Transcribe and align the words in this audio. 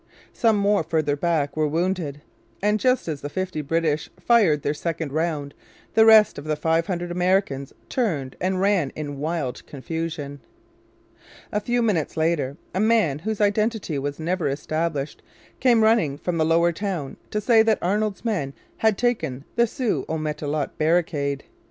Some 0.33 0.57
more 0.57 0.81
farther 0.81 1.15
back 1.15 1.55
were 1.55 1.67
wounded. 1.67 2.21
And 2.59 2.79
just 2.79 3.07
as 3.07 3.21
the 3.21 3.29
fifty 3.29 3.61
British 3.61 4.09
fired 4.19 4.63
their 4.63 4.73
second 4.73 5.11
round 5.13 5.53
the 5.93 6.07
rest 6.07 6.39
of 6.39 6.43
the 6.45 6.55
five 6.55 6.87
hundred 6.87 7.11
Americans 7.11 7.71
turned 7.87 8.35
and 8.41 8.59
ran 8.59 8.89
in 8.95 9.19
wild 9.19 9.63
confusion. 9.67 10.39
A 11.51 11.59
few 11.61 11.83
minutes 11.83 12.17
later 12.17 12.57
a 12.73 12.79
man 12.79 13.19
whose 13.19 13.39
identity 13.39 13.99
was 13.99 14.19
never 14.19 14.49
established 14.49 15.21
came 15.59 15.83
running 15.83 16.17
from 16.17 16.39
the 16.39 16.45
Lower 16.45 16.71
Town 16.71 17.15
to 17.29 17.39
say 17.39 17.61
that 17.61 17.77
Arnold's 17.79 18.25
men 18.25 18.55
had 18.77 18.97
taken 18.97 19.45
the 19.55 19.67
Sault 19.67 20.05
au 20.09 20.17
Matelot 20.17 20.79
barricade. 20.79 21.43